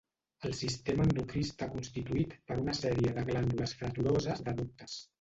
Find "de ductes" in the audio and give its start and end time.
4.51-5.03